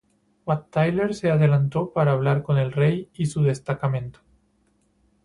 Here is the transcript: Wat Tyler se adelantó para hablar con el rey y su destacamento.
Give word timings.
Wat 0.47 0.71
Tyler 0.71 1.13
se 1.13 1.29
adelantó 1.29 1.93
para 1.93 2.13
hablar 2.13 2.41
con 2.41 2.57
el 2.57 2.71
rey 2.71 3.11
y 3.13 3.27
su 3.27 3.43
destacamento. 3.43 4.21